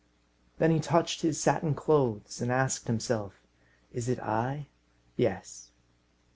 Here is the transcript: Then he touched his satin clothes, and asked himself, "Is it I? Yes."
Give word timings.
Then 0.57 0.71
he 0.71 0.79
touched 0.79 1.21
his 1.21 1.39
satin 1.39 1.75
clothes, 1.75 2.41
and 2.41 2.51
asked 2.51 2.87
himself, 2.87 3.35
"Is 3.93 4.09
it 4.09 4.19
I? 4.19 4.65
Yes." 5.15 5.69